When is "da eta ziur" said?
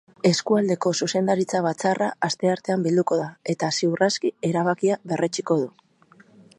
3.23-4.05